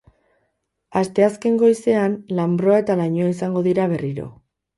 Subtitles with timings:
[1.01, 4.29] Asteazken goizean, lanbroa eta lainoa izango dira berriro.